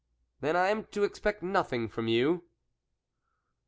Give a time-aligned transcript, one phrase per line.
[0.41, 2.43] "Then I am to expect nothing from you